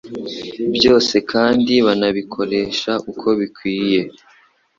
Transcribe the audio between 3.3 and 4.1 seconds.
bikwiye